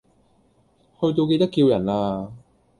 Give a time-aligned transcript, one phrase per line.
[0.99, 2.31] 去到記得叫人呀